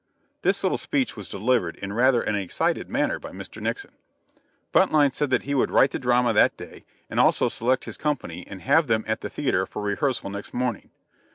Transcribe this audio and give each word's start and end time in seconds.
This 0.41 0.63
little 0.63 0.79
speech 0.79 1.15
was 1.15 1.29
delivered 1.29 1.75
in 1.75 1.93
rather 1.93 2.21
an 2.23 2.33
excited 2.35 2.89
manner 2.89 3.19
by 3.19 3.29
Mr. 3.29 3.61
Nixon. 3.61 3.91
Buntline 4.71 5.13
said 5.13 5.29
that 5.29 5.43
he 5.43 5.53
would 5.53 5.69
write 5.69 5.91
the 5.91 5.99
drama 5.99 6.33
that 6.33 6.57
day 6.57 6.85
and 7.07 7.19
also 7.19 7.47
select 7.47 7.85
his 7.85 7.97
company 7.97 8.43
and 8.47 8.63
have 8.63 8.87
them 8.87 9.03
at 9.05 9.21
the 9.21 9.29
theater 9.29 9.67
for 9.67 9.79
rehearsal 9.83 10.31
next 10.31 10.55
morning. 10.55 10.89